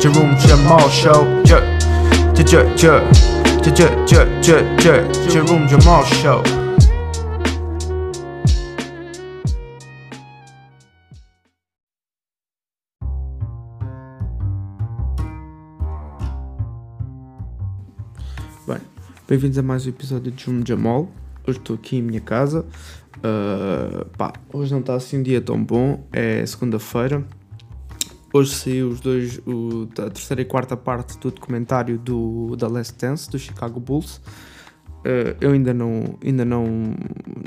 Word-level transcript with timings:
Jerome 0.00 0.36
Jamal 0.40 0.90
Show. 0.90 1.24
Jerome 5.30 5.68
Jamal 5.68 6.04
Show. 6.04 6.42
Bem, 18.66 18.78
bem-vindos 19.28 19.58
a 19.58 19.62
mais 19.62 19.86
um 19.86 19.90
episódio 19.90 20.32
de 20.32 20.42
Jerome 20.42 20.64
Jamal. 20.66 21.08
Hoje 21.48 21.60
estou 21.60 21.76
aqui 21.76 21.96
em 21.96 22.02
minha 22.02 22.20
casa. 22.20 22.66
Uh, 23.16 24.04
pá, 24.18 24.34
hoje 24.52 24.70
não 24.70 24.80
está 24.80 24.94
assim 24.94 25.16
um 25.16 25.22
dia 25.22 25.40
tão 25.40 25.64
bom, 25.64 26.06
é 26.12 26.44
segunda-feira. 26.44 27.24
Hoje 28.34 28.54
saiu 28.54 28.90
os 28.90 29.00
dois, 29.00 29.40
o, 29.46 29.88
a 29.92 30.10
terceira 30.10 30.42
e 30.42 30.44
quarta 30.44 30.76
parte 30.76 31.18
do 31.18 31.30
documentário 31.30 31.98
do, 31.98 32.54
da 32.54 32.68
Last 32.68 32.98
Dance, 32.98 33.30
do 33.30 33.38
Chicago 33.38 33.80
Bulls. 33.80 34.18
Uh, 34.98 35.32
eu 35.40 35.52
ainda 35.52 35.72
não, 35.72 36.18
ainda 36.22 36.44
não, 36.44 36.66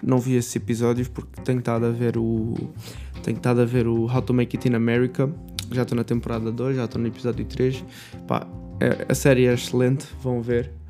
não 0.01 0.17
vi 0.17 0.33
esses 0.33 0.55
episódios 0.55 1.07
porque 1.07 1.39
tenho 1.43 1.59
estado 1.59 1.85
a 1.85 1.91
ver 1.91 2.17
o 2.17 2.55
tenho 3.21 3.37
estado 3.37 3.61
a 3.61 3.65
ver 3.65 3.85
o 3.85 4.05
How 4.05 4.23
to 4.23 4.33
Make 4.33 4.57
It 4.57 4.67
in 4.67 4.73
America. 4.73 5.31
Já 5.71 5.83
estou 5.83 5.95
na 5.95 6.03
temporada 6.03 6.51
2, 6.51 6.75
já 6.75 6.85
estou 6.85 6.99
no 6.99 7.07
episódio 7.07 7.45
3. 7.45 7.85
Pá, 8.27 8.47
a, 9.07 9.11
a 9.11 9.13
série 9.13 9.45
é 9.45 9.53
excelente, 9.53 10.07
vão 10.23 10.41
ver. 10.41 10.80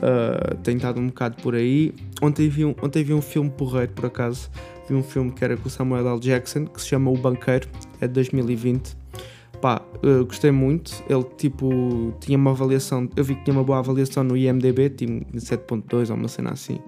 Uh, 0.00 0.56
tenho 0.62 0.76
estado 0.76 1.00
um 1.00 1.08
bocado 1.08 1.36
por 1.42 1.54
aí. 1.54 1.94
Ontem 2.22 2.48
vi, 2.48 2.64
um, 2.64 2.74
ontem 2.82 3.04
vi 3.04 3.12
um 3.12 3.20
filme 3.22 3.50
porreiro, 3.50 3.92
por 3.92 4.06
acaso. 4.06 4.50
Vi 4.88 4.94
um 4.94 5.02
filme 5.02 5.30
que 5.30 5.44
era 5.44 5.56
com 5.56 5.68
Samuel 5.68 6.08
L. 6.08 6.20
Jackson, 6.20 6.66
que 6.66 6.80
se 6.80 6.88
chama 6.88 7.10
O 7.10 7.16
Banqueiro, 7.16 7.68
é 8.00 8.06
de 8.06 8.14
2020. 8.14 8.96
Pá, 9.60 9.82
uh, 10.02 10.24
gostei 10.24 10.50
muito. 10.50 11.04
Ele, 11.08 11.24
tipo, 11.36 12.14
tinha 12.20 12.38
uma 12.38 12.50
avaliação. 12.50 13.08
Eu 13.14 13.22
vi 13.22 13.34
que 13.34 13.44
tinha 13.44 13.54
uma 13.54 13.64
boa 13.64 13.78
avaliação 13.78 14.24
no 14.24 14.36
IMDB, 14.36 14.90
tinha 14.90 15.20
7.2 15.34 16.10
ou 16.10 16.16
uma 16.16 16.28
cena 16.28 16.52
assim. 16.52 16.80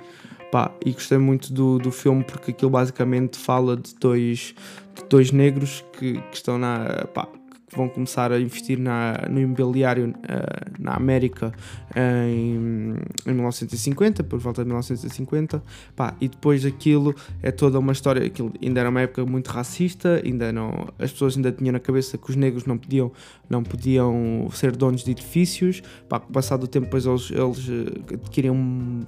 Pá, 0.50 0.70
e 0.84 0.92
gostei 0.92 1.18
muito 1.18 1.52
do, 1.52 1.78
do 1.78 1.90
filme 1.90 2.24
porque 2.24 2.50
aquilo 2.50 2.70
basicamente 2.70 3.38
fala 3.38 3.76
de 3.76 3.94
dois, 3.94 4.54
de 4.94 5.04
dois 5.08 5.32
negros 5.32 5.84
que, 5.92 6.14
que 6.14 6.36
estão 6.36 6.58
na. 6.58 7.06
Pá, 7.12 7.28
vão 7.74 7.88
começar 7.88 8.30
a 8.32 8.40
investir 8.40 8.78
na, 8.78 9.26
no 9.30 9.40
imobiliário 9.40 10.10
uh, 10.10 10.72
na 10.78 10.94
América 10.94 11.52
em, 11.96 12.94
em 13.26 13.32
1950, 13.34 14.22
por 14.24 14.38
volta 14.38 14.62
de 14.62 14.68
1950, 14.68 15.62
pá, 15.96 16.14
e 16.20 16.28
depois 16.28 16.64
aquilo 16.64 17.14
é 17.42 17.50
toda 17.50 17.78
uma 17.78 17.92
história, 17.92 18.24
aquilo 18.24 18.52
ainda 18.62 18.80
era 18.80 18.90
uma 18.90 19.00
época 19.00 19.24
muito 19.24 19.48
racista, 19.48 20.20
ainda 20.24 20.52
não, 20.52 20.88
as 20.98 21.12
pessoas 21.12 21.36
ainda 21.36 21.50
tinham 21.52 21.72
na 21.72 21.80
cabeça 21.80 22.18
que 22.18 22.30
os 22.30 22.36
negros 22.36 22.66
não 22.66 22.76
podiam, 22.76 23.12
não 23.48 23.62
podiam 23.62 24.48
ser 24.52 24.76
donos 24.76 25.04
de 25.04 25.10
edifícios, 25.10 25.82
pá, 26.08 26.20
com 26.20 26.38
o 26.38 26.66
tempo 26.66 26.86
depois 26.86 27.06
eles, 27.06 27.30
eles 27.30 27.68
eh, 27.68 28.14
adquiriam 28.14 28.56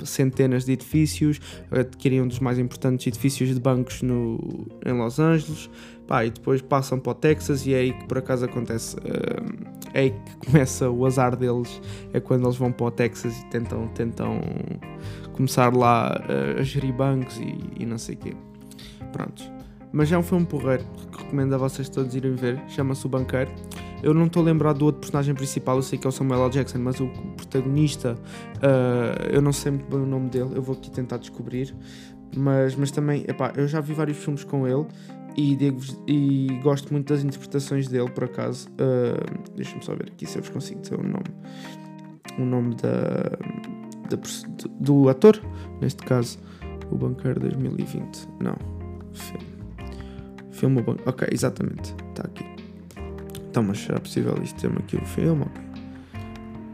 centenas 0.05 0.65
de 0.65 0.73
edifícios, 0.73 1.41
adquiriam 1.71 2.27
dos 2.27 2.39
mais 2.39 2.59
importantes 2.59 3.07
edifícios 3.07 3.53
de 3.53 3.61
bancos 3.61 4.03
no, 4.03 4.67
em 4.85 4.93
Los 4.93 5.19
Angeles, 5.19 5.69
Pá, 6.07 6.25
e 6.25 6.31
depois 6.31 6.61
passam 6.61 6.99
para 6.99 7.13
o 7.13 7.15
Texas 7.15 7.67
e 7.67 7.73
é 7.73 7.79
aí 7.79 7.93
que 7.93 8.05
por 8.07 8.19
acaso 8.19 8.45
acontece. 8.45 8.97
Uh, 8.97 9.75
é 9.95 10.01
aí 10.01 10.11
que 10.11 10.47
começa 10.47 10.91
o 10.91 11.07
azar 11.07 11.35
deles. 11.37 11.81
É 12.13 12.21
quando 12.21 12.45
eles 12.45 12.57
vão 12.57 12.71
para 12.71 12.87
o 12.87 12.91
Texas 12.91 13.41
e 13.41 13.47
tentam, 13.47 13.89
tentam 13.89 14.41
começar 15.33 15.75
lá 15.75 16.21
uh, 16.29 16.61
a 16.61 16.63
gerir 16.63 16.93
bancos 16.93 17.39
e, 17.39 17.57
e 17.81 17.87
não 17.87 17.97
sei 17.97 18.17
o 18.17 18.19
quê. 18.19 18.37
Prontos. 19.13 19.51
Mas 19.93 20.11
é 20.11 20.19
um 20.19 20.23
filme 20.23 20.45
porreiro 20.45 20.85
que 21.11 21.23
recomendo 21.23 21.55
a 21.55 21.59
vocês 21.59 21.89
todos 21.89 22.15
irem 22.15 22.35
ver. 22.35 22.61
Chama-se 22.69 23.07
O 23.07 23.09
Banqueiro. 23.09 23.51
Eu 24.03 24.13
não 24.13 24.27
estou 24.27 24.43
a 24.43 24.45
lembrar 24.45 24.75
do 24.75 24.85
outro 24.85 25.01
personagem 25.01 25.35
principal, 25.35 25.77
eu 25.77 25.83
sei 25.83 25.99
que 25.99 26.07
é 26.07 26.09
o 26.09 26.13
Samuel 26.13 26.45
L. 26.45 26.51
Jackson, 26.51 26.79
mas 26.79 27.01
o 27.01 27.07
protagonista, 27.37 28.19
uh, 28.57 29.33
eu 29.33 29.41
não 29.41 29.51
sei 29.51 29.73
muito 29.73 29.89
bem 29.89 30.01
o 30.01 30.05
nome 30.07 30.29
dele, 30.29 30.51
eu 30.55 30.61
vou 30.61 30.77
aqui 30.77 30.91
tentar 30.91 31.17
descobrir. 31.17 31.75
Mas, 32.37 32.77
mas 32.77 32.91
também, 32.91 33.25
epá, 33.27 33.53
eu 33.57 33.67
já 33.67 33.81
vi 33.81 33.95
vários 33.95 34.19
filmes 34.19 34.45
com 34.45 34.67
ele 34.69 34.85
e, 35.37 35.59
e 36.07 36.61
gosto 36.63 36.93
muito 36.93 37.13
das 37.13 37.25
interpretações 37.25 37.89
dele, 37.89 38.11
por 38.11 38.25
acaso. 38.25 38.69
Uh, 38.71 39.55
Deixa-me 39.57 39.85
só 39.85 39.95
ver 39.95 40.11
aqui 40.13 40.27
se 40.27 40.39
eu 40.39 40.43
vos 40.43 40.51
consigo 40.51 40.81
dizer 40.81 40.99
o 40.99 41.03
nome. 41.03 41.25
O 42.39 42.45
nome 42.45 42.75
da, 42.77 43.37
da, 44.09 44.69
do 44.81 45.09
ator, 45.09 45.41
neste 45.81 46.03
caso, 46.03 46.39
o 46.91 46.97
Banqueiro 46.97 47.41
2020. 47.41 48.29
Não, 48.41 48.57
filme. 49.13 49.47
Filme 50.53 50.81
o 50.81 50.85
Banqueiro. 50.85 51.11
Ok, 51.11 51.29
exatamente, 51.31 51.95
está 52.11 52.23
aqui. 52.25 52.45
Então, 53.49 53.63
mas 53.63 53.79
será 53.79 54.01
possível 54.01 54.37
isto 54.43 54.61
ter-me 54.61 54.79
aqui 54.79 54.97
o 54.97 55.05
filme? 55.05 55.43
Ok. 55.43 55.63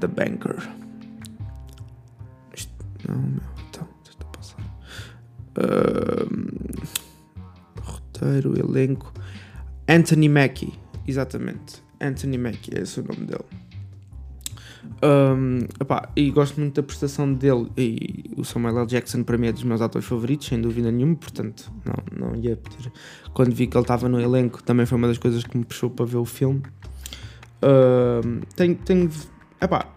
The 0.01 0.07
Banker. 0.07 0.57
Isto, 2.55 2.73
não, 3.07 3.17
meu, 3.17 3.43
então, 3.69 3.87
deixa 4.03 4.19
eu 4.19 4.27
passar. 4.29 4.61
Uh, 5.59 6.60
roteiro, 8.21 8.59
elenco. 8.59 9.13
Anthony 9.89 10.29
Mackie, 10.29 10.73
exatamente. 11.07 11.83
Anthony 12.01 12.39
Mackie, 12.39 12.77
é 12.77 12.83
esse 12.83 13.01
o 13.01 13.05
nome 13.05 13.27
dele. 13.27 13.45
Um, 15.03 15.67
e 16.17 16.31
gosto 16.31 16.59
muito 16.59 16.75
da 16.75 16.83
prestação 16.83 17.33
dele 17.33 17.71
e 17.77 18.31
o 18.37 18.45
Samuel 18.45 18.81
L. 18.81 18.87
Jackson 18.87 19.23
para 19.23 19.37
mim 19.37 19.49
é 19.49 19.53
dos 19.53 19.63
meus 19.63 19.81
atores 19.81 20.07
favoritos, 20.07 20.47
sem 20.47 20.61
dúvida 20.61 20.91
nenhuma, 20.91 21.17
portanto 21.17 21.71
não, 21.85 22.29
não 22.29 22.37
ia 22.37 22.57
pedir. 22.57 22.91
Quando 23.35 23.55
vi 23.55 23.67
que 23.67 23.77
ele 23.77 23.85
estava 23.85 24.09
no 24.09 24.21
elenco 24.21 24.63
também 24.63 24.87
foi 24.87 24.97
uma 24.97 25.09
das 25.09 25.19
coisas 25.19 25.45
que 25.45 25.57
me 25.57 25.65
puxou 25.65 25.91
para 25.91 26.07
ver 26.07 26.17
o 26.17 26.25
filme. 26.25 26.63
Um, 27.63 28.41
tenho, 28.57 28.75
tenho 28.77 29.11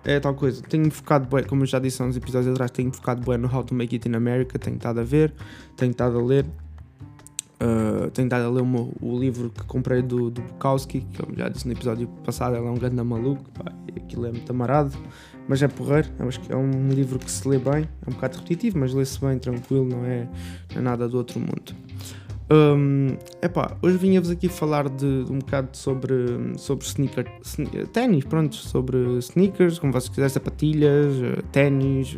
é 0.03 0.19
tal 0.19 0.33
coisa, 0.33 0.61
tenho 0.61 0.91
focado 0.91 1.33
bem, 1.33 1.45
como 1.45 1.65
já 1.65 1.79
disse 1.79 2.01
há 2.01 2.05
uns 2.05 2.17
episódios 2.17 2.51
atrás, 2.51 2.69
tenho 2.71 2.91
focado 2.91 3.25
bem 3.25 3.37
no 3.37 3.53
How 3.53 3.63
to 3.63 3.73
Make 3.73 3.95
It 3.95 4.09
in 4.09 4.15
America, 4.15 4.59
tenho 4.59 4.75
estado 4.75 4.99
a 4.99 5.03
ver, 5.03 5.33
tenho 5.77 5.91
estado 5.91 6.19
a 6.19 6.21
ler 6.21 6.45
Uh, 7.61 8.09
tenho 8.11 8.25
estado 8.25 8.45
a 8.45 8.49
ler 8.49 8.61
uma, 8.61 8.89
o 9.01 9.17
livro 9.17 9.49
que 9.49 9.63
comprei 9.63 10.01
do, 10.01 10.29
do 10.29 10.41
Bukowski, 10.41 11.01
que 11.01 11.21
eu 11.21 11.29
já 11.37 11.47
disse 11.47 11.65
no 11.65 11.73
episódio 11.73 12.07
passado, 12.25 12.55
ele 12.55 12.65
é 12.65 12.69
um 12.69 12.75
grande 12.75 13.01
maluco, 13.01 13.49
pá, 13.51 13.71
aquilo 13.95 14.25
é 14.25 14.31
muito 14.31 14.49
amarado, 14.51 14.97
mas 15.47 15.61
é 15.63 15.67
porreiro, 15.67 16.09
é 16.49 16.55
um 16.55 16.89
livro 16.89 17.19
que 17.19 17.31
se 17.31 17.47
lê 17.47 17.57
bem, 17.57 17.87
é 18.05 18.09
um 18.09 18.13
bocado 18.13 18.37
repetitivo, 18.37 18.79
mas 18.79 18.93
lê-se 18.93 19.19
bem, 19.21 19.39
tranquilo, 19.39 19.85
não 19.85 20.03
é, 20.03 20.27
não 20.71 20.77
é 20.77 20.81
nada 20.81 21.07
do 21.07 21.17
outro 21.17 21.39
mundo. 21.39 21.73
Um, 22.51 23.17
epá, 23.41 23.77
hoje 23.81 23.97
vinha-vos 23.97 24.29
aqui 24.29 24.49
falar 24.49 24.89
de, 24.89 25.23
de, 25.23 25.31
um 25.31 25.39
bocado 25.39 25.75
sobre, 25.77 26.15
sobre 26.57 26.85
sneaker, 26.85 27.25
ténis, 27.93 28.25
pronto, 28.25 28.55
sobre 28.55 28.97
sneakers, 29.19 29.79
como 29.79 29.93
vocês 29.93 30.09
quiserem, 30.09 30.29
sapatilhas, 30.29 31.13
eh, 31.21 31.41
ténis, 31.51 32.17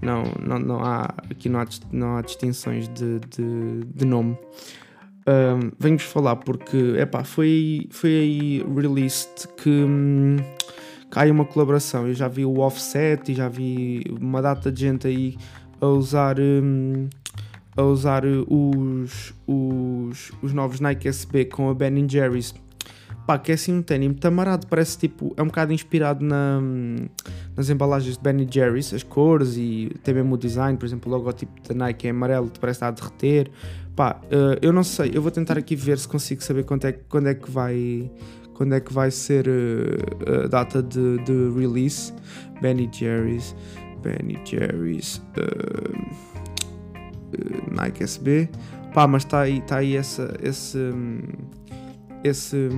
não, 0.00 0.22
não, 0.40 0.58
não 0.58 0.84
há, 0.84 1.12
aqui 1.28 1.48
não 1.48 1.60
há, 1.60 1.66
não 1.90 2.16
há 2.16 2.22
distinções 2.22 2.88
de, 2.88 3.18
de, 3.20 3.84
de 3.84 4.04
nome. 4.04 4.38
Um, 5.28 5.72
Venho-vos 5.78 6.06
falar 6.06 6.36
porque, 6.36 6.94
epá, 6.96 7.24
foi, 7.24 7.88
foi 7.90 8.10
aí 8.10 8.64
released 8.74 9.48
que 9.56 9.68
hum, 9.68 10.36
cai 11.10 11.32
uma 11.32 11.44
colaboração, 11.44 12.06
eu 12.06 12.14
já 12.14 12.28
vi 12.28 12.44
o 12.44 12.60
Offset 12.60 13.32
e 13.32 13.34
já 13.34 13.48
vi 13.48 14.04
uma 14.20 14.40
data 14.40 14.70
de 14.70 14.80
gente 14.80 15.08
aí 15.08 15.36
a 15.80 15.86
usar... 15.86 16.38
Hum, 16.38 17.08
a 17.76 17.82
usar 17.82 18.24
os, 18.24 19.34
os, 19.46 20.32
os 20.42 20.52
novos 20.52 20.80
Nike 20.80 21.08
SB 21.08 21.46
com 21.46 21.68
a 21.68 21.74
Ben 21.74 22.08
Jerry's. 22.08 22.54
Pá, 23.26 23.36
que 23.38 23.50
é 23.50 23.54
assim 23.54 23.74
um 23.74 23.82
tênis 23.82 24.06
muito 24.06 24.24
amarado, 24.24 24.68
parece 24.68 24.96
tipo, 24.96 25.34
é 25.36 25.42
um 25.42 25.46
bocado 25.46 25.72
inspirado 25.72 26.24
na, 26.24 26.60
nas 27.56 27.68
embalagens 27.68 28.16
de 28.16 28.22
Ben 28.22 28.46
Jerry's, 28.48 28.94
as 28.94 29.02
cores 29.02 29.56
e 29.56 29.90
até 29.96 30.12
mesmo 30.12 30.36
o 30.36 30.38
design, 30.38 30.78
por 30.78 30.86
exemplo, 30.86 31.12
o 31.12 31.16
logotipo 31.16 31.52
da 31.68 31.74
Nike 31.74 32.06
é 32.06 32.10
amarelo, 32.10 32.50
parece 32.60 32.76
estar 32.76 32.88
a 32.88 32.90
derreter. 32.92 33.50
Pá, 33.96 34.20
uh, 34.26 34.58
eu 34.62 34.72
não 34.72 34.84
sei, 34.84 35.10
eu 35.12 35.20
vou 35.20 35.32
tentar 35.32 35.58
aqui 35.58 35.74
ver 35.74 35.98
se 35.98 36.06
consigo 36.06 36.40
saber 36.40 36.64
quando 36.64 36.84
é, 36.84 36.92
quando 36.92 37.26
é 37.26 37.34
que 37.34 37.50
vai 37.50 38.08
quando 38.54 38.74
é 38.74 38.80
que 38.80 38.92
vai 38.92 39.10
ser 39.10 39.46
uh, 39.48 40.44
a 40.44 40.46
data 40.46 40.82
de, 40.82 41.18
de 41.24 41.50
release. 41.58 42.12
Ben 42.62 42.88
Jerry's, 42.92 43.54
Ben 44.02 44.38
Jerry's. 44.44 45.18
Uh, 45.36 45.40
eh, 45.40 46.45
Nike 47.70 48.02
SB. 48.02 48.48
Pá, 48.94 49.06
mas 49.06 49.24
está 49.24 49.40
aí, 49.40 49.60
tá 49.62 49.78
aí 49.78 49.96
essa, 49.96 50.34
esse. 50.42 50.78
Esse. 52.24 52.70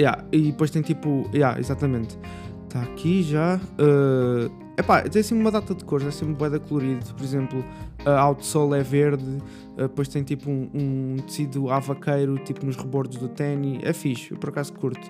Yeah, 0.00 0.24
e 0.32 0.50
depois 0.50 0.70
tem 0.70 0.82
tipo. 0.82 1.28
Yeah, 1.34 1.58
exatamente. 1.60 2.18
Está 2.64 2.82
aqui 2.84 3.22
já. 3.22 3.60
Uh, 3.78 4.50
epá, 4.78 5.02
tem 5.02 5.20
assim 5.20 5.38
uma 5.38 5.50
data 5.50 5.74
de 5.74 5.84
cores, 5.84 6.06
é 6.06 6.10
sempre 6.10 6.34
boeda 6.34 6.58
colorido. 6.58 7.04
Por 7.14 7.22
exemplo, 7.22 7.62
a 8.02 8.22
outsole 8.22 8.80
é 8.80 8.82
verde, 8.82 9.42
uh, 9.76 9.82
depois 9.82 10.08
tem 10.08 10.22
tipo 10.22 10.50
um, 10.50 10.70
um, 10.72 11.16
tecido 11.26 11.68
avaqueiro, 11.68 12.38
tipo 12.38 12.64
nos 12.64 12.76
rebordos 12.76 13.18
do 13.18 13.28
ténis. 13.28 13.78
É 13.82 13.92
fixe, 13.92 14.30
eu 14.30 14.38
por 14.38 14.48
acaso 14.48 14.72
curto. 14.72 15.06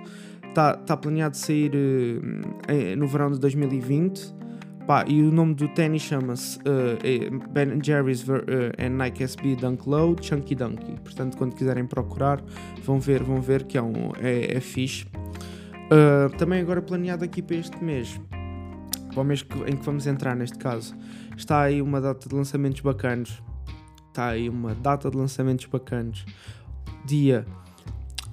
Está 0.48 0.76
tá 0.76 0.96
planeado 0.96 1.36
sair 1.36 1.70
uh, 1.72 2.96
no 2.98 3.06
verão 3.06 3.30
de 3.30 3.38
2020. 3.38 4.41
Pá, 4.87 5.05
e 5.06 5.23
o 5.23 5.31
nome 5.31 5.55
do 5.55 5.69
ténis 5.69 6.02
chama-se 6.02 6.58
uh, 6.58 7.49
Ben 7.50 7.79
Jerry's 7.82 8.29
uh, 8.29 8.43
and 8.79 8.90
Nike 8.90 9.23
SB 9.23 9.55
Dunk 9.55 9.88
Low 9.88 10.17
Chunky 10.20 10.56
Dunky. 10.56 11.00
Portanto, 11.00 11.37
quando 11.37 11.55
quiserem 11.55 11.87
procurar, 11.87 12.43
vão 12.82 12.99
ver, 12.99 13.23
vão 13.23 13.40
ver 13.40 13.62
que 13.64 13.79
é, 13.79 13.82
um, 13.82 14.11
é, 14.20 14.56
é 14.56 14.61
fixe. 14.61 15.06
Uh, 15.87 16.37
também 16.37 16.61
agora 16.61 16.82
planeado 16.82 17.25
aqui 17.25 17.40
para 17.40 17.56
este 17.56 17.82
mês, 17.82 18.20
para 19.12 19.20
o 19.20 19.25
mês 19.25 19.43
que, 19.43 19.56
em 19.61 19.76
que 19.76 19.84
vamos 19.84 20.06
entrar 20.06 20.34
neste 20.34 20.58
caso, 20.58 20.96
está 21.37 21.61
aí 21.61 21.81
uma 21.81 22.00
data 22.00 22.29
de 22.29 22.34
lançamentos 22.34 22.81
bacanos. 22.81 23.40
Está 24.08 24.29
aí 24.29 24.49
uma 24.49 24.75
data 24.75 25.11
de 25.11 25.17
lançamentos 25.17 25.67
bacanos. 25.67 26.26
Dia 27.05 27.46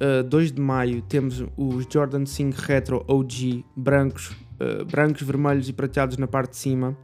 uh, 0.01 0.23
2 0.23 0.51
de 0.53 0.61
maio 0.61 1.03
temos 1.03 1.43
os 1.55 1.85
Jordan 1.91 2.25
5 2.25 2.57
Retro 2.59 3.05
OG 3.07 3.63
brancos 3.75 4.35
eh, 4.59 4.83
brancos, 4.83 5.21
vermelhos 5.21 5.69
e 5.69 5.73
prateados 5.73 6.17
na 6.17 6.27
parte 6.27 6.51
de 6.51 6.57
cima. 6.57 6.97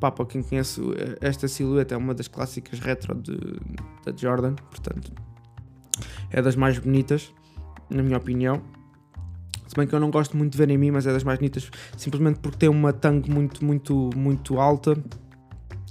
Pá, 0.00 0.10
para 0.10 0.26
quem 0.26 0.42
conhece 0.42 0.80
eh, 0.96 1.18
esta 1.20 1.46
silhueta 1.46 1.94
é 1.94 1.96
uma 1.96 2.14
das 2.14 2.28
clássicas 2.28 2.80
retro 2.80 3.14
de, 3.14 3.36
da 4.04 4.16
Jordan, 4.16 4.54
portanto 4.54 5.12
é 6.30 6.40
das 6.40 6.56
mais 6.56 6.78
bonitas, 6.78 7.32
na 7.90 8.02
minha 8.02 8.16
opinião. 8.16 8.62
Se 9.68 9.76
bem 9.76 9.86
que 9.86 9.94
eu 9.94 10.00
não 10.00 10.10
gosto 10.10 10.36
muito 10.36 10.52
de 10.52 10.58
ver 10.58 10.68
em 10.70 10.76
mim, 10.76 10.90
mas 10.90 11.06
é 11.06 11.12
das 11.12 11.24
mais 11.24 11.38
bonitas 11.38 11.70
simplesmente 11.96 12.40
porque 12.40 12.58
tem 12.58 12.68
uma 12.68 12.92
tangue 12.92 13.30
muito, 13.30 13.64
muito, 13.64 14.10
muito 14.16 14.58
alta 14.58 14.96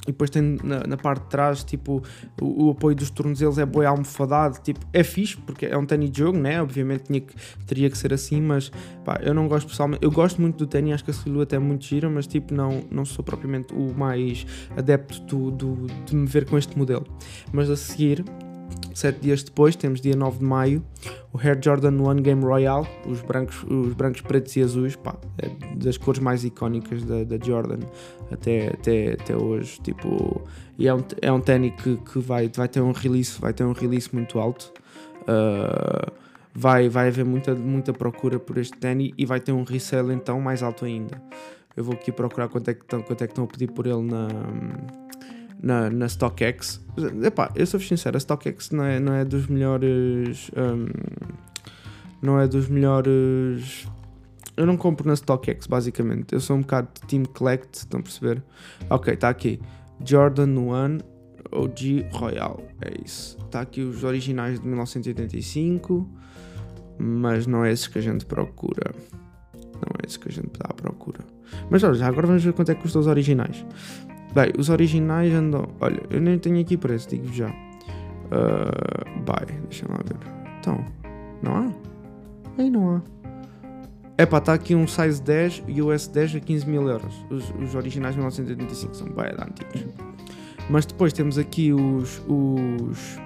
e 0.07 0.11
depois 0.11 0.29
tem 0.29 0.57
na, 0.63 0.79
na, 0.87 0.97
parte 0.97 1.23
de 1.23 1.29
trás, 1.29 1.63
tipo, 1.63 2.01
o, 2.41 2.65
o 2.65 2.71
apoio 2.71 2.95
dos 2.95 3.09
tornozelos 3.09 3.57
é 3.57 3.65
boi 3.65 3.85
almofadado, 3.85 4.59
tipo, 4.61 4.79
é 4.91 5.03
fixe, 5.03 5.37
porque 5.37 5.65
é 5.65 5.77
um 5.77 5.85
ténis 5.85 6.09
de 6.09 6.19
jogo, 6.19 6.37
né? 6.37 6.61
Obviamente 6.61 7.03
tinha 7.03 7.21
que, 7.21 7.35
teria 7.65 7.89
que 7.89 7.97
ser 7.97 8.13
assim, 8.13 8.41
mas 8.41 8.71
pá, 9.05 9.19
eu 9.21 9.33
não 9.33 9.47
gosto 9.47 9.67
pessoalmente, 9.67 10.03
eu 10.03 10.11
gosto 10.11 10.41
muito 10.41 10.57
do 10.57 10.65
ténis, 10.65 10.95
acho 10.95 11.05
que 11.05 11.11
a 11.11 11.13
silhueta 11.13 11.55
é 11.55 11.59
muito 11.59 11.85
gira, 11.85 12.09
mas 12.09 12.25
tipo, 12.25 12.53
não, 12.53 12.83
não 12.89 13.05
sou 13.05 13.23
propriamente 13.23 13.73
o 13.73 13.93
mais 13.93 14.45
adepto 14.75 15.21
do, 15.21 15.51
do, 15.51 15.87
de 16.05 16.15
me 16.15 16.25
ver 16.25 16.45
com 16.45 16.57
este 16.57 16.77
modelo. 16.77 17.05
Mas 17.51 17.69
a 17.69 17.75
seguir, 17.75 18.25
Sete 18.93 19.19
dias 19.19 19.43
depois, 19.43 19.75
temos 19.75 20.01
dia 20.01 20.15
9 20.15 20.39
de 20.39 20.45
maio, 20.45 20.83
o 21.31 21.39
Air 21.39 21.59
Jordan 21.61 22.01
One 22.01 22.21
Game 22.21 22.43
Royale, 22.43 22.87
os 23.05 23.21
brancos, 23.21 23.63
os 23.63 23.93
brancos 23.93 24.21
pretos 24.21 24.55
e 24.55 24.61
azuis, 24.61 24.95
pá, 24.95 25.15
é 25.37 25.49
das 25.75 25.97
cores 25.97 26.19
mais 26.19 26.43
icónicas 26.43 27.03
da, 27.03 27.23
da 27.23 27.37
Jordan 27.43 27.79
até, 28.31 28.67
até, 28.67 29.13
até 29.13 29.35
hoje. 29.35 29.79
Tipo, 29.81 30.41
e 30.77 30.87
é 30.87 30.93
um, 30.93 31.03
é 31.21 31.31
um 31.31 31.39
ténis 31.39 31.73
que, 31.81 31.95
que 31.97 32.19
vai, 32.19 32.49
vai 32.49 32.67
ter 32.67 32.81
um 32.81 32.91
release, 32.91 33.39
vai 33.39 33.53
ter 33.53 33.63
um 33.63 33.73
release 33.73 34.09
muito 34.13 34.39
alto. 34.39 34.71
Uh, 35.21 36.11
vai, 36.53 36.89
vai 36.89 37.07
haver 37.07 37.25
muita, 37.25 37.55
muita 37.55 37.93
procura 37.93 38.39
por 38.39 38.57
este 38.57 38.77
ténis 38.77 39.11
e 39.17 39.25
vai 39.25 39.39
ter 39.39 39.51
um 39.51 39.63
resale 39.63 40.13
então 40.13 40.39
mais 40.41 40.61
alto 40.61 40.85
ainda. 40.85 41.21
Eu 41.75 41.83
vou 41.83 41.93
aqui 41.93 42.11
procurar 42.11 42.49
quanto 42.49 42.69
é 42.69 42.73
que 42.73 42.81
estão, 42.81 43.01
quanto 43.01 43.23
é 43.23 43.27
que 43.27 43.31
estão 43.31 43.45
a 43.45 43.47
pedir 43.47 43.71
por 43.71 43.87
ele 43.87 44.01
na 44.01 44.27
na, 45.61 45.89
na 45.89 46.07
StockX. 46.07 46.81
Epá, 47.23 47.51
eu 47.55 47.65
sou 47.65 47.79
sincero, 47.79 48.17
a 48.17 48.19
StockX 48.19 48.71
não 48.71 48.83
é, 48.83 48.99
não 48.99 49.13
é 49.13 49.23
dos 49.23 49.47
melhores. 49.47 50.51
Um, 50.55 50.87
não 52.21 52.39
é 52.39 52.47
dos 52.47 52.67
melhores. 52.67 53.87
Eu 54.57 54.65
não 54.65 54.75
compro 54.75 55.07
na 55.07 55.15
StockX, 55.15 55.67
basicamente. 55.67 56.33
Eu 56.33 56.39
sou 56.39 56.57
um 56.57 56.61
bocado 56.61 56.89
de 56.93 57.07
Team 57.07 57.23
Collect, 57.25 57.79
estão 57.79 57.99
a 57.99 58.03
perceber? 58.03 58.43
Ok, 58.89 59.13
está 59.13 59.29
aqui. 59.29 59.59
Jordan 60.03 60.57
One 60.57 61.01
OG 61.51 62.07
Royal. 62.11 62.61
É 62.81 62.93
isso. 63.03 63.37
Está 63.45 63.61
aqui 63.61 63.81
os 63.81 64.03
originais 64.03 64.59
de 64.59 64.67
1985, 64.67 66.09
mas 66.97 67.47
não 67.47 67.63
é 67.63 67.71
esses 67.71 67.87
que 67.87 67.99
a 67.99 68.01
gente 68.01 68.25
procura. 68.25 68.93
Não 69.53 69.95
é 70.01 70.05
esses 70.05 70.17
que 70.17 70.29
a 70.29 70.31
gente 70.31 70.51
dá 70.57 70.69
à 70.69 70.73
procura. 70.73 71.19
Mas 71.69 71.83
olha, 71.83 72.05
agora 72.05 72.27
vamos 72.27 72.43
ver 72.43 72.53
quanto 72.53 72.71
é 72.71 72.75
que 72.75 72.81
custam 72.81 73.01
os 73.01 73.07
originais. 73.07 73.65
Bem, 74.33 74.51
os 74.57 74.69
originais 74.69 75.33
andam. 75.33 75.67
Olha, 75.79 76.01
eu 76.09 76.21
nem 76.21 76.39
tenho 76.39 76.59
aqui 76.59 76.77
preço, 76.77 77.09
digo 77.09 77.31
já. 77.33 77.49
Uh, 77.49 79.21
bye, 79.25 79.59
deixa 79.69 79.85
lá 79.89 79.97
ver. 79.97 80.17
Então, 80.59 80.85
não 81.41 81.55
há? 81.55 81.71
Aí 82.57 82.69
não 82.69 82.95
há. 82.95 83.01
É 84.17 84.25
pá, 84.25 84.37
está 84.37 84.53
aqui 84.53 84.75
um 84.75 84.87
size 84.87 85.21
10 85.21 85.63
e 85.67 85.81
o 85.81 85.87
S10 85.87 86.37
a 86.37 86.39
15 86.39 86.69
mil 86.69 86.87
euros. 86.87 87.13
Os, 87.29 87.49
os 87.61 87.75
originais 87.75 88.13
de 88.13 88.19
1985 88.19 88.95
são 88.95 89.07
bem 89.07 89.31
antigos. 89.37 89.85
Mas 90.69 90.85
depois 90.85 91.11
temos 91.11 91.37
aqui 91.37 91.73
os, 91.73 92.21
os, 92.27 93.19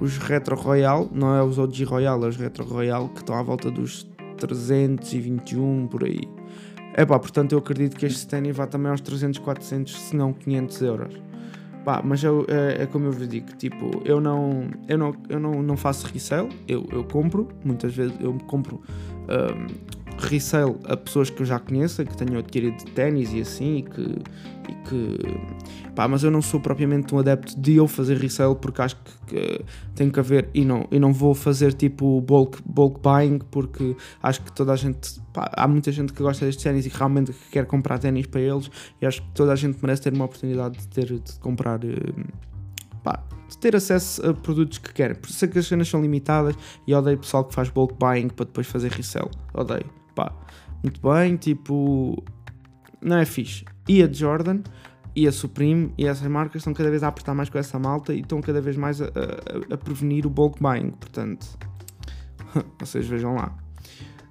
os 0.00 0.18
Retro 0.18 0.56
Royal, 0.56 1.08
não 1.12 1.34
é 1.34 1.42
os 1.42 1.58
OG 1.58 1.84
Royal, 1.84 2.22
é 2.24 2.28
os 2.28 2.36
Retro 2.36 2.64
Royal 2.64 3.08
que 3.08 3.20
estão 3.20 3.36
à 3.36 3.42
volta 3.42 3.70
dos 3.70 4.06
321 4.36 5.86
por 5.86 6.04
aí. 6.04 6.28
É 6.96 7.04
pá, 7.04 7.18
portanto 7.18 7.52
eu 7.52 7.58
acredito 7.58 7.94
que 7.94 8.06
este 8.06 8.26
ténis 8.26 8.56
vá 8.56 8.66
também 8.66 8.90
aos 8.90 9.02
300, 9.02 9.38
400, 9.40 10.00
se 10.00 10.16
não 10.16 10.32
500 10.32 10.80
euros. 10.80 11.22
Pá, 11.84 12.00
mas 12.02 12.24
eu, 12.24 12.46
é, 12.48 12.82
é, 12.82 12.86
como 12.86 13.04
eu 13.04 13.12
vos 13.12 13.28
digo, 13.28 13.52
tipo, 13.52 14.02
eu 14.04 14.18
não, 14.18 14.68
eu 14.88 14.96
não, 14.96 15.14
eu 15.28 15.38
não, 15.38 15.62
não 15.62 15.76
faço 15.76 16.06
resale, 16.06 16.48
eu, 16.66 16.84
eu 16.90 17.04
compro, 17.04 17.48
muitas 17.62 17.94
vezes 17.94 18.16
eu 18.18 18.32
compro 18.46 18.80
um, 19.28 20.05
resale 20.18 20.76
a 20.84 20.96
pessoas 20.96 21.30
que 21.30 21.42
eu 21.42 21.46
já 21.46 21.58
conheço, 21.58 22.04
que 22.04 22.16
tenham 22.16 22.38
adquirido 22.38 22.82
ténis 22.94 23.32
e 23.32 23.40
assim, 23.40 23.76
e 23.78 23.82
que, 23.82 24.02
e 24.02 24.74
que 24.88 25.18
Pá, 25.96 26.06
mas 26.06 26.22
eu 26.22 26.30
não 26.30 26.42
sou 26.42 26.60
propriamente 26.60 27.14
um 27.14 27.18
adepto 27.18 27.58
de 27.58 27.76
eu 27.76 27.88
fazer 27.88 28.18
resale 28.18 28.54
porque 28.54 28.82
acho 28.82 28.96
que, 28.96 29.34
que 29.34 29.64
tem 29.94 30.10
que 30.10 30.20
haver 30.20 30.50
e 30.52 30.62
não, 30.62 30.86
e 30.90 31.00
não 31.00 31.10
vou 31.10 31.34
fazer 31.34 31.72
tipo 31.72 32.20
bulk, 32.20 32.58
bulk 32.66 33.00
buying 33.00 33.38
porque 33.50 33.96
acho 34.22 34.42
que 34.42 34.52
toda 34.52 34.74
a 34.74 34.76
gente, 34.76 35.18
pá, 35.32 35.50
há 35.54 35.66
muita 35.66 35.90
gente 35.90 36.12
que 36.12 36.22
gosta 36.22 36.44
destes 36.44 36.62
ténis 36.62 36.84
e 36.84 36.90
que 36.90 36.98
realmente 36.98 37.32
quer 37.50 37.64
comprar 37.64 37.98
ténis 37.98 38.26
para 38.26 38.42
eles 38.42 38.70
e 39.00 39.06
acho 39.06 39.22
que 39.22 39.30
toda 39.30 39.52
a 39.52 39.56
gente 39.56 39.78
merece 39.80 40.02
ter 40.02 40.12
uma 40.12 40.26
oportunidade 40.26 40.76
de 40.76 40.86
ter 40.88 41.06
de 41.06 41.38
comprar. 41.40 41.82
Eh, 41.82 41.96
pá, 43.02 43.24
de 43.48 43.56
ter 43.56 43.74
acesso 43.74 44.28
a 44.28 44.34
produtos 44.34 44.76
que 44.76 44.92
querem. 44.92 45.16
Por 45.16 45.30
isso 45.30 45.42
é 45.46 45.48
que 45.48 45.58
as 45.58 45.66
cenas 45.66 45.88
são 45.88 46.02
limitadas 46.02 46.54
e 46.86 46.92
odeio 46.92 47.16
pessoal 47.16 47.44
que 47.44 47.54
faz 47.54 47.70
bulk 47.70 47.94
buying 47.98 48.28
para 48.28 48.44
depois 48.44 48.66
fazer 48.66 48.90
resell. 48.90 49.30
Odeio. 49.54 50.05
Pá, 50.16 50.32
muito 50.82 51.00
bem, 51.00 51.36
tipo, 51.36 52.24
não 53.00 53.18
é 53.18 53.24
fixe. 53.24 53.64
E 53.88 54.02
a 54.02 54.12
Jordan, 54.12 54.62
e 55.14 55.26
a 55.28 55.32
Supreme 55.32 55.92
e 55.96 56.06
essas 56.06 56.26
marcas 56.26 56.60
estão 56.60 56.74
cada 56.74 56.90
vez 56.90 57.02
a 57.02 57.08
apertar 57.08 57.34
mais 57.34 57.48
com 57.48 57.58
essa 57.58 57.78
malta 57.78 58.12
e 58.12 58.20
estão 58.20 58.40
cada 58.40 58.60
vez 58.60 58.76
mais 58.76 59.00
a, 59.00 59.06
a, 59.06 59.74
a 59.74 59.78
prevenir 59.78 60.26
o 60.26 60.30
bulk 60.30 60.60
buying. 60.60 60.90
Portanto, 60.90 61.46
vocês 62.80 63.06
vejam 63.06 63.34
lá. 63.34 63.56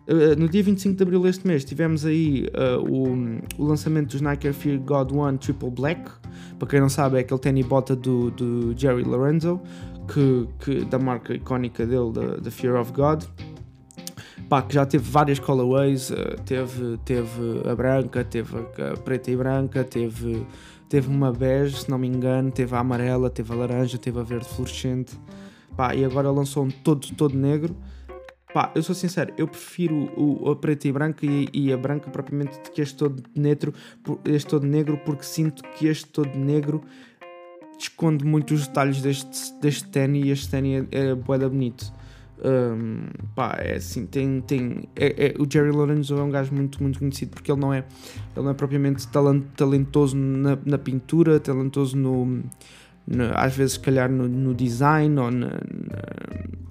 Uh, 0.07 0.39
no 0.39 0.47
dia 0.47 0.61
25 0.61 0.95
de 0.95 1.01
abril 1.01 1.23
deste 1.23 1.47
mês 1.47 1.65
tivemos 1.65 2.05
aí 2.05 2.47
uh, 2.53 2.79
o, 2.79 3.07
o, 3.57 3.65
lançamento 3.67 4.11
dos 4.11 4.21
Nike 4.21 4.45
Air 4.45 4.53
Fear 4.53 4.79
God 4.79 5.11
One 5.11 5.37
Triple 5.39 5.71
Black. 5.71 6.11
Para 6.59 6.67
quem 6.67 6.79
não 6.79 6.89
sabe, 6.89 7.17
é 7.17 7.21
aquele 7.21 7.39
tênis 7.39 7.65
bota 7.65 7.95
do, 7.95 8.29
do 8.29 8.77
Jerry 8.77 9.03
Lorenzo, 9.03 9.59
que, 10.07 10.47
que, 10.59 10.85
da 10.85 10.99
marca 10.99 11.33
icónica 11.33 11.85
dele, 11.85 12.11
da 12.41 12.51
Fear 12.51 12.79
of 12.79 12.91
God. 12.91 13.23
Pá, 14.49 14.61
que 14.61 14.73
já 14.73 14.85
teve 14.85 15.09
várias 15.09 15.39
colorways, 15.39 16.11
uh, 16.11 16.35
teve, 16.45 16.97
teve 17.03 17.61
a 17.69 17.75
branca, 17.75 18.23
teve 18.23 18.55
a, 18.57 18.97
preta 18.97 19.31
e 19.31 19.35
branca, 19.35 19.83
teve 19.83 20.45
Teve 20.87 21.07
uma 21.07 21.31
bege, 21.31 21.81
se 21.81 21.89
não 21.89 21.97
me 21.97 22.07
engano, 22.07 22.51
teve 22.51 22.75
a 22.75 22.79
amarela, 22.79 23.29
teve 23.29 23.51
a 23.51 23.55
laranja, 23.55 23.97
teve 23.97 24.19
a 24.19 24.23
verde 24.23 24.47
fluorescente. 24.47 25.19
Pá, 25.75 25.95
e 25.95 26.05
agora 26.05 26.29
lançou 26.29 26.63
um 26.63 26.69
todo, 26.69 27.07
todo 27.15 27.35
negro. 27.35 27.75
Pá, 28.53 28.71
eu 28.75 28.83
sou 28.83 28.95
sincero, 28.95 29.33
eu 29.37 29.47
prefiro 29.47 30.09
o, 30.15 30.49
a 30.49 30.55
preta 30.55 30.87
e 30.87 30.91
branca 30.91 31.25
e, 31.25 31.49
e, 31.51 31.73
a 31.73 31.77
branca 31.77 32.09
propriamente 32.09 32.57
que 32.71 32.81
este 32.81 32.95
todo 32.95 33.21
negro, 33.35 33.73
este 34.23 34.47
todo 34.47 34.65
negro, 34.65 34.97
porque 35.03 35.23
sinto 35.23 35.63
que 35.71 35.87
este 35.87 36.07
todo 36.07 36.37
negro 36.37 36.81
esconde 37.77 38.23
muito 38.23 38.53
os 38.53 38.65
detalhes 38.67 39.01
deste, 39.01 39.53
deste 39.59 39.89
ténis 39.89 40.25
e 40.25 40.29
este 40.29 40.49
ténis 40.49 40.87
é, 40.91 41.09
é 41.09 41.15
boeda 41.15 41.49
bonito. 41.49 41.91
Um, 42.43 43.07
pá, 43.33 43.55
é 43.59 43.75
assim, 43.75 44.05
tem, 44.05 44.41
tem 44.41 44.89
é, 44.95 45.27
é, 45.27 45.35
o 45.39 45.49
Jerry 45.49 45.71
Lorenzo 45.71 46.15
é 46.15 46.21
um 46.21 46.29
gajo 46.29 46.53
muito, 46.53 46.83
muito 46.83 46.99
conhecido 46.99 47.31
porque 47.31 47.49
ele 47.49 47.61
não 47.61 47.73
é, 47.73 47.85
ele 48.35 48.43
não 48.43 48.49
é 48.49 48.53
propriamente 48.53 49.07
talentoso 49.07 50.17
na, 50.17 50.57
na 50.65 50.77
pintura, 50.77 51.39
talentoso 51.39 51.95
no, 51.95 52.43
no, 53.07 53.23
às 53.35 53.55
vezes 53.55 53.73
se 53.73 53.79
calhar 53.79 54.11
no, 54.11 54.27
no 54.27 54.53
design 54.53 55.17
ou 55.17 55.31
na, 55.31 55.47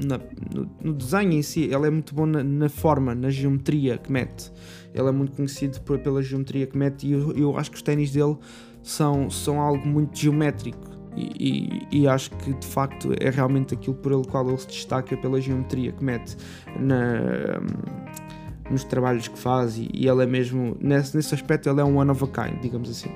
na, 0.05 0.21
no, 0.55 0.71
no, 0.83 0.95
design 0.95 1.35
em 1.35 1.43
si, 1.43 1.63
ele 1.63 1.87
é 1.87 1.91
muito 1.91 2.15
bom 2.15 2.27
na, 2.27 2.45
na, 2.45 2.69
forma, 2.69 3.15
na 3.15 3.31
geometria 3.31 3.97
que 3.97 4.13
mete. 4.13 4.53
Ele 4.93 5.09
é 5.09 5.13
muito 5.13 5.33
conhecido 5.33 5.81
por, 5.81 5.99
pela 5.99 6.23
geometria 6.23 6.67
que 6.67 6.77
mete 6.77 7.07
e 7.07 7.13
eu, 7.13 7.33
eu 7.33 7.57
acho 7.57 7.71
que 7.71 7.77
os 7.79 7.83
ténis 7.83 8.13
dele 8.13 8.37
são, 8.83 9.31
são 9.31 9.61
algo 9.61 9.87
muito 9.87 10.19
geométrico 10.19 10.94
e, 11.17 11.87
e, 11.93 12.09
acho 12.09 12.31
que 12.31 12.53
de 12.53 12.67
facto 12.67 13.13
é 13.21 13.31
realmente 13.31 13.75
aquilo 13.75 13.95
por 13.95 14.13
ele 14.13 14.25
qual 14.25 14.49
ele 14.49 14.59
se 14.59 14.67
destaca 14.67 15.17
pela 15.17 15.41
geometria 15.41 15.93
que 15.93 16.03
mete 16.03 16.37
na, 16.79 17.61
nos 18.71 18.85
trabalhos 18.85 19.29
que 19.29 19.39
faz 19.39 19.79
e, 19.79 19.89
e 19.93 20.09
ele 20.09 20.23
é 20.23 20.27
mesmo 20.27 20.77
nesse, 20.81 21.17
nesse 21.17 21.35
aspecto 21.35 21.69
ele 21.69 21.81
é 21.81 21.85
um 21.85 21.99
one 21.99 22.11
of 22.11 22.25
a 22.25 22.27
kind, 22.27 22.61
digamos 22.61 22.91
assim. 22.91 23.11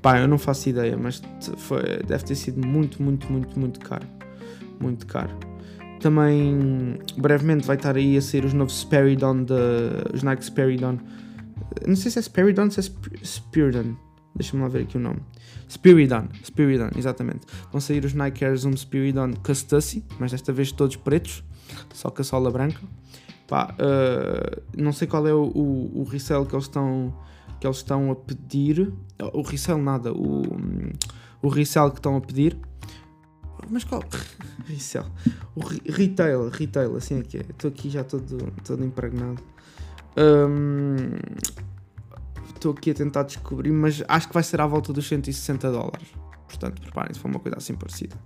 Pá, 0.00 0.18
eu 0.18 0.26
não 0.26 0.38
faço 0.38 0.68
ideia, 0.68 0.96
mas 0.96 1.22
foi, 1.58 1.82
deve 2.06 2.24
ter 2.24 2.34
sido 2.34 2.66
muito, 2.66 3.00
muito, 3.02 3.30
muito, 3.30 3.58
muito 3.58 3.80
caro. 3.80 4.06
Muito 4.80 5.06
caro. 5.06 5.36
Também 6.00 6.98
brevemente 7.16 7.64
vai 7.64 7.76
estar 7.76 7.96
aí 7.96 8.16
a 8.16 8.20
sair 8.20 8.44
os 8.44 8.52
novos 8.52 8.80
Speridon, 8.80 9.44
de, 9.44 9.54
os 10.12 10.24
Nike 10.24 10.44
Speridon. 10.44 10.98
Não 11.86 11.94
sei 11.94 12.10
se 12.10 12.18
é 12.18 12.22
Speridon 12.22 12.64
ou 12.64 12.70
se 12.72 12.80
é 12.80 12.82
Spiridon. 13.22 13.94
Deixa-me 14.34 14.62
lá 14.62 14.68
ver 14.68 14.82
aqui 14.82 14.96
o 14.96 15.00
nome. 15.00 15.20
Spiridon, 15.72 16.28
Spiridon, 16.44 16.90
exatamente. 16.96 17.46
Vão 17.70 17.80
sair 17.80 18.04
os 18.04 18.12
Nike 18.12 18.44
Air 18.44 18.56
Zoom 18.56 18.76
Spiridon 18.76 19.32
Custasy, 19.42 20.04
mas 20.18 20.30
desta 20.30 20.52
vez 20.52 20.70
todos 20.70 20.96
pretos, 20.96 21.42
só 21.94 22.10
com 22.10 22.20
a 22.20 22.24
sola 22.24 22.50
branca. 22.50 22.80
Pá, 23.48 23.74
uh, 23.74 24.62
não 24.76 24.92
sei 24.92 25.08
qual 25.08 25.26
é 25.26 25.32
o, 25.32 25.44
o, 25.44 26.00
o 26.00 26.04
resell 26.04 26.44
que 26.44 26.54
eles 26.54 26.66
estão 26.66 27.14
que 27.58 27.66
eles 27.66 27.76
estão 27.78 28.10
a 28.10 28.16
pedir. 28.16 28.92
O 29.32 29.42
resell 29.42 29.78
nada, 29.78 30.12
o, 30.12 30.42
o 31.40 31.48
resell 31.48 31.90
que 31.90 32.00
estão 32.00 32.16
a 32.16 32.20
pedir. 32.20 32.58
Mas 33.70 33.84
qual? 33.84 34.04
resell. 34.66 35.06
O 35.54 35.60
retail, 35.64 36.48
retail, 36.48 36.96
assim 36.96 37.20
é 37.20 37.22
que 37.22 37.38
é. 37.38 37.46
Estou 37.48 37.70
aqui 37.70 37.88
já 37.88 38.04
todo, 38.04 38.52
todo 38.64 38.84
impregnado. 38.84 39.40
Um, 40.16 41.16
estou 42.62 42.72
aqui 42.72 42.92
a 42.92 42.94
tentar 42.94 43.24
descobrir, 43.24 43.72
mas 43.72 44.02
acho 44.06 44.28
que 44.28 44.34
vai 44.34 44.42
ser 44.42 44.60
à 44.60 44.66
volta 44.66 44.92
dos 44.92 45.06
160 45.08 45.70
dólares. 45.70 46.06
Portanto, 46.46 46.80
preparem-se 46.80 47.18
para 47.18 47.30
uma 47.30 47.40
coisa 47.40 47.58
assim 47.58 47.74
parecida. 47.74 48.16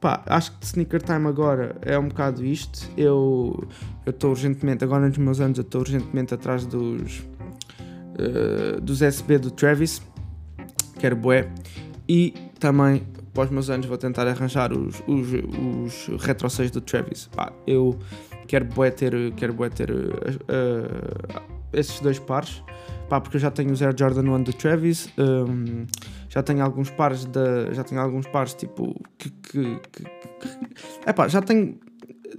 Pá, 0.00 0.22
acho 0.26 0.52
que 0.52 0.58
de 0.58 0.66
Sneaker 0.66 1.00
Time 1.00 1.28
agora 1.28 1.76
é 1.82 1.98
um 1.98 2.08
bocado 2.08 2.44
isto. 2.44 2.90
Eu 2.96 3.66
estou 4.04 4.30
urgentemente, 4.30 4.82
agora 4.82 5.08
nos 5.08 5.16
meus 5.16 5.40
anos, 5.40 5.58
estou 5.58 5.82
urgentemente 5.82 6.34
atrás 6.34 6.66
dos, 6.66 7.20
uh, 7.20 8.80
dos 8.80 9.00
SB 9.00 9.38
do 9.38 9.50
Travis, 9.50 10.02
quero 10.98 11.16
bué. 11.16 11.48
E 12.08 12.34
também, 12.58 13.06
os 13.36 13.50
meus 13.50 13.70
anos, 13.70 13.86
vou 13.86 13.96
tentar 13.96 14.26
arranjar 14.26 14.72
os, 14.72 15.02
os, 15.06 16.08
os 16.08 16.22
Retro 16.22 16.50
6 16.50 16.70
do 16.72 16.80
Travis. 16.80 17.28
Pá, 17.28 17.52
eu 17.66 17.96
quero 18.48 18.64
bué 18.64 18.90
ter, 18.90 19.32
quero 19.36 19.54
bué 19.54 19.70
ter 19.70 19.90
uh, 19.90 19.94
uh, 19.94 21.42
esses 21.72 22.00
dois 22.00 22.18
pares 22.18 22.62
pá, 23.08 23.20
porque 23.20 23.36
eu 23.36 23.40
já 23.40 23.50
tenho 23.50 23.70
o 23.70 23.84
Air 23.84 23.94
Jordan 23.96 24.30
1 24.30 24.42
do 24.42 24.52
Travis, 24.52 25.08
um, 25.18 25.86
já 26.28 26.42
tenho 26.42 26.62
alguns 26.62 26.90
pares 26.90 27.24
de, 27.24 27.72
já 27.72 27.84
tenho 27.84 28.00
alguns 28.00 28.26
pares 28.26 28.54
tipo 28.54 28.94
que, 29.18 29.30
que, 29.30 29.80
que, 29.92 30.02
que 30.02 31.28
já 31.28 31.40
tenho 31.42 31.78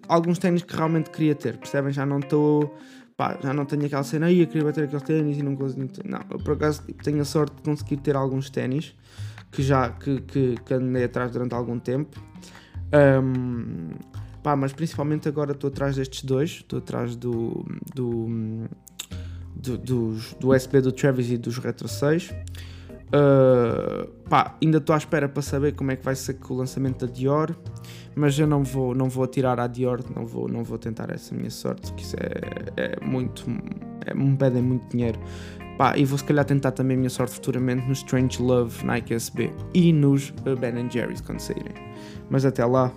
alguns 0.08 0.40
ténis 0.40 0.64
que 0.64 0.76
realmente 0.76 1.10
queria 1.10 1.36
ter, 1.36 1.58
percebem? 1.58 1.92
Já 1.92 2.06
não 2.06 2.20
estou 2.20 2.76
pá, 3.16 3.38
já 3.42 3.54
não 3.54 3.66
tenho 3.66 3.86
aquela 3.86 4.04
cena 4.04 4.28
aí, 4.28 4.42
eu 4.42 4.48
queria 4.48 4.66
bater 4.66 4.86
aqueles 4.86 5.04
ténis 5.04 5.38
e 5.38 5.44
não 5.44 5.56
consigo. 5.56 5.88
Não, 6.04 6.20
eu 6.30 6.40
por 6.40 6.54
acaso 6.54 6.84
tipo, 6.86 7.04
tenho 7.04 7.22
a 7.22 7.26
sorte 7.26 7.56
de 7.56 7.62
conseguir 7.64 7.98
ter 7.98 8.16
alguns 8.16 8.50
ténis 8.50 8.96
que 9.52 9.64
já 9.64 9.90
que, 9.90 10.22
que, 10.22 10.56
que 10.66 10.74
andei 10.74 11.06
atrás 11.06 11.32
durante 11.32 11.54
algum 11.56 11.80
tempo. 11.80 12.20
Um, 12.94 13.90
pá, 14.44 14.56
mas 14.56 14.74
principalmente 14.74 15.28
agora 15.28 15.54
estou 15.54 15.70
atrás 15.70 15.96
destes 15.96 16.24
dois, 16.24 16.52
estou 16.52 16.80
atrás 16.80 17.16
do, 17.16 17.66
do 17.94 18.68
do, 19.56 19.78
dos, 19.78 20.34
do 20.34 20.54
USB 20.54 20.82
do 20.82 20.92
Travis 20.92 21.30
e 21.30 21.38
dos 21.38 21.58
Retro 21.58 21.88
6. 21.88 22.34
Uh, 23.06 24.08
pá, 24.28 24.56
ainda 24.62 24.80
estou 24.80 24.94
à 24.94 24.98
espera 24.98 25.30
para 25.30 25.42
saber 25.42 25.74
como 25.74 25.92
é 25.92 25.96
que 25.96 26.04
vai 26.04 26.16
ser 26.16 26.34
com 26.36 26.56
o 26.56 26.58
lançamento 26.58 27.06
da 27.06 27.12
Dior, 27.12 27.56
mas 28.16 28.38
eu 28.38 28.48
não 28.48 28.64
vou, 28.64 28.96
não 28.96 29.10
vou 29.10 29.24
atirar 29.24 29.60
à 29.60 29.68
Dior, 29.68 30.04
não 30.14 30.26
vou, 30.26 30.48
não 30.48 30.64
vou 30.64 30.78
tentar 30.78 31.12
essa 31.12 31.34
minha 31.36 31.52
sorte, 31.52 31.94
que 31.94 32.04
isso 32.04 32.16
é, 32.18 32.96
é 32.96 33.06
muito. 33.06 33.46
É, 34.06 34.14
me 34.14 34.36
pedem 34.36 34.62
muito 34.62 34.90
dinheiro. 34.90 35.20
Pá, 35.78 35.98
e 35.98 36.06
vou 36.06 36.18
se 36.18 36.24
calhar 36.24 36.46
tentar 36.46 36.72
também 36.72 36.96
a 36.96 36.98
minha 36.98 37.10
sorte 37.10 37.36
futuramente 37.36 37.86
nos 37.88 38.00
Strange 38.00 38.42
Love 38.42 38.86
Nike 38.86 39.14
SB 39.14 39.52
e 39.74 39.92
nos 39.92 40.30
uh, 40.30 40.56
Ben 40.58 40.90
Jerry's 40.90 41.22
quando 41.22 41.40
saírem. 41.40 41.74
Mas 42.30 42.46
até 42.46 42.66
lá, 42.66 42.92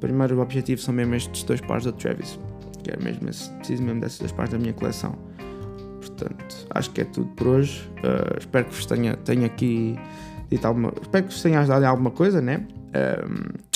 primeiro 0.00 0.40
objetivo 0.40 0.80
são 0.80 0.94
mesmo 0.94 1.14
estes 1.14 1.42
dois 1.44 1.60
pares 1.60 1.84
da 1.84 1.92
Travis, 1.92 2.38
que 2.82 2.90
é 2.90 2.96
mesmo 2.96 3.28
preciso 3.58 3.82
mesmo 3.82 4.00
desses 4.00 4.18
dois 4.18 4.32
pares 4.32 4.52
da 4.52 4.58
minha 4.58 4.72
coleção. 4.72 5.16
Portanto, 6.08 6.66
acho 6.70 6.90
que 6.90 7.00
é 7.00 7.04
tudo 7.04 7.26
por 7.34 7.48
hoje. 7.48 7.90
Uh, 7.98 8.38
espero 8.38 8.66
que 8.66 8.74
vos 8.74 8.86
tenha, 8.86 9.16
tenha 9.16 9.46
aqui 9.46 9.96
dito 10.50 10.66
alguma. 10.66 10.92
Espero 11.00 11.26
que 11.26 11.32
vos 11.32 11.42
tenha 11.42 11.60
ajudado 11.60 11.84
em 11.84 11.88
alguma 11.88 12.10
coisa, 12.10 12.40
né? 12.40 12.66
Um, 12.94 13.74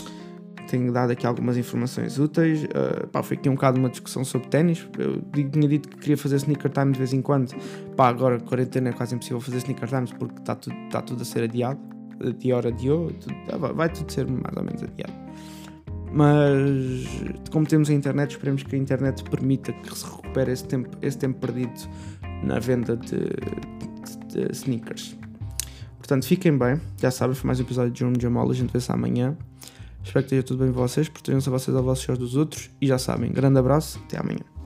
tenho 0.69 0.93
dado 0.93 1.13
aqui 1.13 1.27
algumas 1.27 1.57
informações 1.57 2.19
úteis. 2.19 2.65
Uh, 2.65 3.07
pá, 3.09 3.23
foi 3.23 3.37
aqui 3.37 3.49
um 3.49 3.55
bocado 3.55 3.79
uma 3.79 3.89
discussão 3.89 4.23
sobre 4.25 4.49
ténis. 4.49 4.87
Eu 4.99 5.23
tinha 5.33 5.69
dito 5.69 5.89
que 5.89 5.97
queria 5.97 6.17
fazer 6.17 6.37
sneaker 6.37 6.71
time 6.71 6.93
de 6.93 6.99
vez 6.99 7.13
em 7.13 7.23
quando. 7.23 7.55
Pá, 7.97 8.09
agora 8.09 8.39
quarentena 8.39 8.91
é 8.91 8.93
quase 8.93 9.15
impossível 9.15 9.41
fazer 9.41 9.59
sneaker 9.59 9.89
times 9.89 10.13
porque 10.13 10.39
está 10.39 10.55
tudo, 10.55 10.77
tá 10.91 11.01
tudo 11.01 11.23
a 11.23 11.25
ser 11.25 11.45
adiado. 11.45 11.81
De 12.39 12.53
hora 12.53 12.69
adiou, 12.69 13.13
tudo, 13.13 13.35
vai 13.75 13.89
tudo 13.89 14.13
ser 14.13 14.27
mais 14.27 14.57
ou 14.57 14.65
menos 14.65 14.83
adiado. 14.83 15.13
Mas 16.13 17.07
como 17.51 17.67
temos 17.67 17.91
a 17.91 17.93
internet, 17.93 18.31
esperemos 18.31 18.63
que 18.63 18.75
a 18.75 18.79
internet 18.79 19.23
permita 19.25 19.73
que 19.73 19.97
se 19.97 20.05
recupere 20.05 20.53
esse 20.53 20.65
tempo, 20.65 20.97
esse 21.03 21.19
tempo 21.19 21.39
perdido 21.39 21.81
na 22.43 22.59
venda 22.59 22.97
de, 22.97 23.19
de, 23.19 24.47
de 24.47 24.53
sneakers. 24.53 25.17
Portanto, 25.99 26.27
fiquem 26.27 26.57
bem. 26.57 26.81
Já 26.97 27.11
sabem, 27.11 27.35
foi 27.35 27.47
mais 27.47 27.61
um 27.61 27.63
episódio 27.63 27.93
de 27.93 28.01
João 28.01 28.13
Jamal. 28.19 28.51
A 28.51 28.55
gente 28.55 28.73
vê-se 28.73 28.91
amanhã. 28.91 29.37
Espero 30.03 30.25
que 30.25 30.35
esteja 30.35 30.43
tudo 30.43 30.65
bem 30.65 30.73
com 30.73 30.81
vocês. 30.81 31.09
Protejam-se 31.09 31.49
a 31.49 31.53
vocês, 31.53 31.77
aos 31.77 31.85
vossos 31.85 32.07
e 32.07 32.11
aos 32.11 32.19
dos 32.19 32.37
outros. 32.37 32.71
E 32.81 32.87
já 32.87 32.99
sabem, 32.99 33.31
grande 33.31 33.59
abraço. 33.59 34.01
Até 34.07 34.19
amanhã. 34.19 34.58